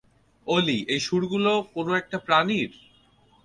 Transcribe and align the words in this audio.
ওলি, 0.47 0.77
এই 0.93 1.01
শুঁড়গুলো 1.07 1.51
কোন 1.73 1.87
একটা 1.93 2.17
প্রাণীর? 2.19 2.71